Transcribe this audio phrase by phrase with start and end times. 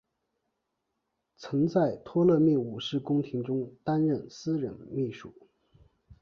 [1.37, 5.31] 曾在托勒密五世宫廷中担任私人秘书。